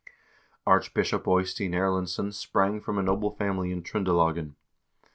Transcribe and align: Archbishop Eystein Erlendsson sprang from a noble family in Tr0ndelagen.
Archbishop 0.65 1.27
Eystein 1.27 1.73
Erlendsson 1.75 2.33
sprang 2.33 2.81
from 2.81 2.97
a 2.97 3.03
noble 3.03 3.29
family 3.35 3.71
in 3.71 3.83
Tr0ndelagen. 3.83 4.55